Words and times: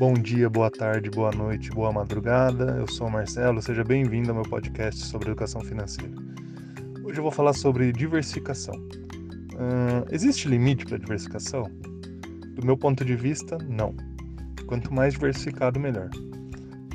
Bom 0.00 0.14
dia, 0.14 0.48
boa 0.48 0.70
tarde, 0.70 1.10
boa 1.10 1.30
noite, 1.30 1.70
boa 1.72 1.92
madrugada. 1.92 2.74
Eu 2.78 2.86
sou 2.88 3.06
o 3.06 3.10
Marcelo, 3.10 3.60
seja 3.60 3.84
bem-vindo 3.84 4.30
ao 4.30 4.34
meu 4.34 4.44
podcast 4.44 4.98
sobre 4.98 5.28
educação 5.28 5.60
financeira. 5.60 6.14
Hoje 7.04 7.18
eu 7.18 7.22
vou 7.22 7.30
falar 7.30 7.52
sobre 7.52 7.92
diversificação. 7.92 8.74
Uh, 8.76 10.08
existe 10.10 10.48
limite 10.48 10.86
para 10.86 10.96
diversificação? 10.96 11.64
Do 12.54 12.64
meu 12.64 12.78
ponto 12.78 13.04
de 13.04 13.14
vista, 13.14 13.58
não. 13.68 13.94
Quanto 14.66 14.90
mais 14.90 15.12
diversificado, 15.12 15.78
melhor. 15.78 16.08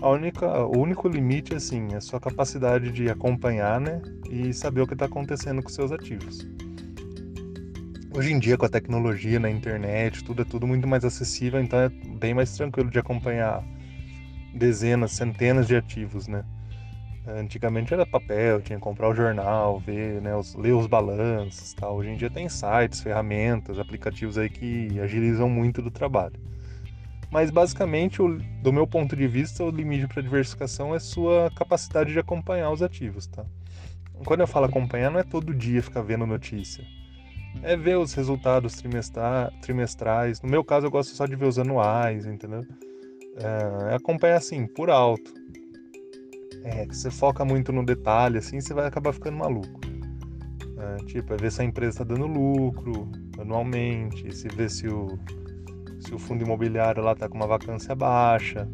A 0.02 0.10
única, 0.10 0.66
o 0.66 0.76
único 0.76 1.08
limite, 1.08 1.54
assim, 1.54 1.90
é 1.94 1.98
a 1.98 2.02
sua 2.02 2.20
capacidade 2.20 2.92
de 2.92 3.08
acompanhar, 3.08 3.80
né, 3.80 4.02
e 4.32 4.52
saber 4.52 4.82
o 4.82 4.88
que 4.88 4.94
está 4.94 5.06
acontecendo 5.06 5.62
com 5.62 5.70
seus 5.70 5.92
ativos. 5.92 6.55
Hoje 8.16 8.32
em 8.32 8.40
dia, 8.40 8.58
com 8.58 8.66
a 8.66 8.70
tecnologia 8.70 9.42
na 9.42 9.50
internet, 9.50 10.24
tudo 10.24 10.42
é 10.42 10.46
tudo 10.46 10.66
muito 10.66 10.88
mais 10.88 11.04
acessível, 11.04 11.60
então 11.60 11.78
é 11.78 11.90
bem 11.90 12.34
mais 12.34 12.56
tranquilo 12.56 12.90
de 12.90 12.98
acompanhar 12.98 13.62
dezenas, 14.54 15.12
centenas 15.12 15.68
de 15.68 15.76
ativos, 15.76 16.26
né? 16.26 16.46
Antigamente 17.28 17.94
era 17.94 18.06
papel, 18.06 18.62
tinha 18.62 18.78
que 18.78 18.82
comprar 18.82 19.10
o 19.10 19.14
jornal, 19.14 19.82
ver, 19.82 20.22
né, 20.22 20.34
os, 20.34 20.56
ler 20.56 20.72
os 20.72 20.88
balanços, 20.88 21.74
tal. 21.74 21.98
Hoje 21.98 22.12
em 22.12 22.16
dia 22.16 22.30
tem 22.30 22.48
sites, 22.48 23.02
ferramentas, 23.02 23.78
aplicativos 23.78 24.38
aí 24.38 24.50
que 24.50 24.98
agilizam 24.98 25.50
muito 25.50 25.82
do 25.82 25.92
trabalho. 25.92 26.40
Mas 27.30 27.52
basicamente, 27.52 28.22
o, 28.22 28.38
do 28.64 28.72
meu 28.72 28.88
ponto 28.88 29.14
de 29.14 29.28
vista, 29.28 29.62
o 29.62 29.70
limite 29.70 30.08
para 30.08 30.22
diversificação 30.22 30.96
é 30.96 31.00
sua 31.00 31.52
capacidade 31.54 32.14
de 32.14 32.20
acompanhar 32.20 32.72
os 32.72 32.82
ativos, 32.82 33.28
tá? 33.28 33.44
Quando 34.24 34.40
eu 34.40 34.48
falo 34.48 34.68
acompanhar, 34.68 35.12
não 35.12 35.20
é 35.20 35.24
todo 35.24 35.54
dia 35.54 35.84
ficar 35.84 36.02
vendo 36.02 36.26
notícia 36.26 36.82
é 37.66 37.76
ver 37.76 37.98
os 37.98 38.14
resultados 38.14 38.76
trimestrais. 39.62 40.40
No 40.40 40.50
meu 40.50 40.64
caso, 40.64 40.86
eu 40.86 40.92
gosto 40.92 41.16
só 41.16 41.26
de 41.26 41.36
ver 41.36 41.48
os 41.48 41.58
anuais, 41.58 42.28
entendeu? 42.28 42.62
É, 43.38 43.96
acompanhar 43.96 44.38
assim, 44.38 44.68
por 44.68 44.92
alto. 44.92 45.34
É, 46.64 46.86
você 46.86 47.10
foca 47.10 47.44
muito 47.44 47.74
no 47.74 47.84
detalhe, 47.84 48.38
assim, 48.38 48.62
você 48.62 48.72
vai 48.72 48.86
acabar 48.86 49.12
ficando 49.14 49.38
maluco. 49.38 49.82
É, 50.78 51.04
tipo, 51.06 51.34
é 51.34 51.38
ver 51.38 51.52
se 51.52 51.64
a 51.64 51.66
empresa 51.66 51.90
está 51.90 52.04
dando 52.04 52.28
lucro 52.28 53.10
anualmente, 53.40 54.32
se 54.36 54.48
ver 54.48 54.70
se 54.70 54.88
o, 54.88 55.18
se 56.00 56.14
o 56.14 56.20
fundo 56.20 56.44
imobiliário 56.44 57.04
lá 57.04 57.16
tá 57.16 57.28
com 57.28 57.36
uma 57.36 57.48
vacância 57.48 57.96
baixa. 57.96 58.70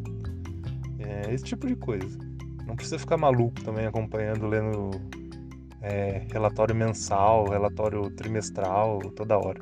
É, 0.98 1.32
esse 1.32 1.44
tipo 1.44 1.66
de 1.66 1.76
coisa. 1.76 2.18
Não 2.66 2.76
precisa 2.76 2.98
ficar 2.98 3.16
maluco 3.16 3.62
também 3.62 3.86
acompanhando, 3.86 4.46
lendo 4.46 4.90
é, 5.82 6.22
relatório 6.32 6.74
mensal, 6.74 7.48
relatório 7.48 8.08
trimestral, 8.10 9.00
toda 9.16 9.36
hora. 9.36 9.60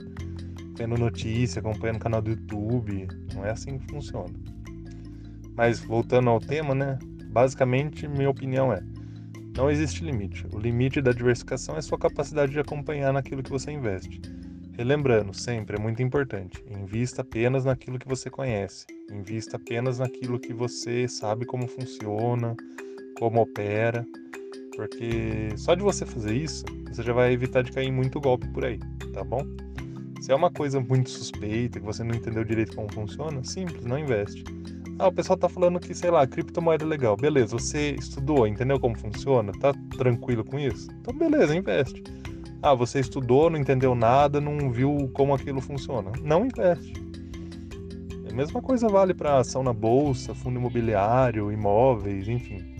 Vendo 0.77 0.97
notícia, 0.97 1.61
acompanhando 1.61 1.97
o 1.97 2.01
canal 2.01 2.23
do 2.23 2.31
YouTube. 2.31 3.09
Não 3.35 3.45
é 3.45 3.51
assim 3.51 3.79
que 3.79 3.91
funciona. 3.91 4.33
Mas 5.57 5.81
voltando 5.81 6.31
ao 6.31 6.39
tema, 6.39 6.75
né? 6.75 6.99
Basicamente, 7.27 8.07
minha 8.07 8.31
opinião 8.31 8.73
é: 8.73 8.83
não 9.57 9.71
existe 9.71 10.05
limite. 10.05 10.47
O 10.53 10.59
limite 10.59 11.01
da 11.01 11.13
diversificação 11.13 11.77
é 11.77 11.83
sua 11.83 11.99
capacidade 11.99 12.53
de 12.53 12.61
acompanhar 12.61 13.13
naquilo 13.13 13.43
que 13.43 13.51
você 13.51 13.71
investe. 13.71 14.21
Relembrando, 14.77 15.35
sempre 15.35 15.77
é 15.77 15.81
muito 15.81 16.03
importante: 16.03 16.63
invista 16.69 17.23
apenas 17.23 17.65
naquilo 17.65 17.99
que 17.99 18.09
você 18.09 18.31
conhece, 18.31 18.87
invista 19.11 19.57
apenas 19.57 19.99
naquilo 19.99 20.39
que 20.39 20.53
você 20.53 21.09
sabe 21.09 21.45
como 21.45 21.67
funciona, 21.67 22.57
como 23.19 23.41
opera 23.43 24.07
porque 24.77 25.51
só 25.57 25.75
de 25.75 25.83
você 25.83 26.07
fazer 26.07 26.35
isso, 26.35 26.65
você 26.89 27.03
já 27.03 27.13
vai 27.13 27.33
evitar 27.33 27.63
de 27.63 27.73
cair 27.73 27.89
em 27.89 27.93
muito 27.93 28.21
golpe 28.21 28.49
por 28.49 28.65
aí, 28.65 28.79
tá 29.13 29.23
bom? 29.23 29.45
Se 30.21 30.33
é 30.33 30.35
uma 30.35 30.51
coisa 30.51 30.81
muito 30.81 31.09
suspeita, 31.11 31.81
que 31.81 31.87
você 31.87 32.05
não 32.05 32.15
entendeu 32.15 32.45
direito 32.45 32.77
como 32.77 32.93
funciona, 32.93 33.43
simples, 33.43 33.85
não 33.85 33.99
investe. 33.99 34.45
Ah, 34.99 35.09
o 35.09 35.13
pessoal 35.13 35.39
tá 35.39 35.49
falando 35.49 35.81
que, 35.81 35.95
sei 35.95 36.11
lá, 36.11 36.27
criptomoeda 36.27 36.85
é 36.85 36.87
legal. 36.87 37.17
Beleza, 37.17 37.59
você 37.59 37.93
estudou, 37.93 38.47
entendeu 38.47 38.79
como 38.79 38.99
funciona? 38.99 39.51
Tá 39.53 39.73
tranquilo 39.97 40.45
com 40.45 40.59
isso? 40.59 40.91
Então, 41.01 41.17
beleza, 41.17 41.57
investe. 41.57 42.05
Ah, 42.61 42.75
você 42.75 43.01
estudou, 43.01 43.49
não 43.49 43.59
entendeu 43.59 43.95
nada, 43.95 44.43
não 44.43 44.71
viu 44.71 45.11
como 45.15 45.33
aquilo 45.33 45.63
funciona. 45.63 46.13
Não 46.23 46.45
investe. 46.45 46.93
A 48.31 48.35
mesma 48.35 48.61
coisa 48.61 48.89
vale 48.89 49.15
para 49.15 49.39
ação 49.39 49.63
na 49.63 49.73
bolsa, 49.73 50.35
fundo 50.35 50.59
imobiliário, 50.59 51.51
imóveis, 51.51 52.29
enfim. 52.29 52.80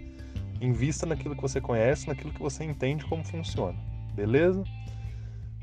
Invista 0.61 1.07
naquilo 1.07 1.35
que 1.35 1.43
você 1.43 1.61
conhece, 1.61 2.07
naquilo 2.07 2.33
que 2.33 2.41
você 2.41 2.65
entende 2.65 3.05
como 3.07 3.25
funciona, 3.25 3.79
beleza? 4.15 4.63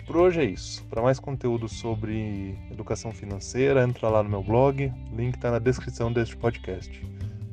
Por 0.06 0.16
hoje 0.16 0.40
é 0.40 0.46
isso. 0.46 0.86
Para 0.86 1.02
mais 1.02 1.20
conteúdo 1.20 1.68
sobre 1.68 2.58
educação 2.72 3.12
financeira, 3.12 3.84
entra 3.84 4.10
lá 4.10 4.24
no 4.24 4.30
meu 4.30 4.42
blog, 4.42 4.92
link 5.14 5.36
está 5.36 5.52
na 5.52 5.60
descrição 5.60 6.12
deste 6.12 6.36
podcast. 6.38 7.06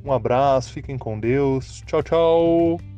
Um 0.04 0.12
abraço, 0.12 0.72
fiquem 0.72 0.97
com 0.97 1.19
Deus. 1.19 1.83
Tchau, 1.87 2.03
tchau! 2.03 2.94